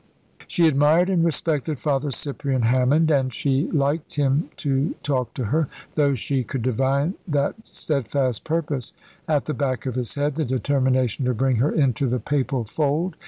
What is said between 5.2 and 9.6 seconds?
to her, though she could divine that steadfast purpose at the